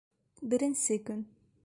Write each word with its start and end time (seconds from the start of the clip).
Беренсе 0.53 0.97
көн 1.11 1.23